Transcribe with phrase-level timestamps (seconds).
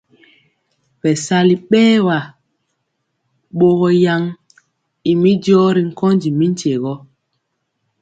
[1.01, 2.17] Bɛsali bɛɛr wa
[3.57, 4.23] bogɔ yan
[5.11, 6.93] ymi jɔɔ ri nkondi mi tyegɔ.